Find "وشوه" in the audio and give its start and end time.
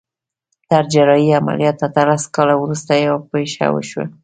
3.75-4.05